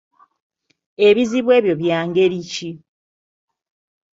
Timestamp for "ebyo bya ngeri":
1.57-2.41